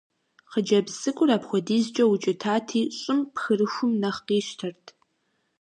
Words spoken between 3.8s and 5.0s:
нэхъ къищтэрт.